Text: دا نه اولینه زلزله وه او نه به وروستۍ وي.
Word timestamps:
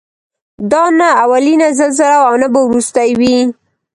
دا 0.71 0.83
نه 0.99 1.09
اولینه 1.23 1.67
زلزله 1.79 2.17
وه 2.19 2.27
او 2.29 2.35
نه 2.43 2.47
به 2.53 2.59
وروستۍ 2.67 3.09
وي. 3.19 3.37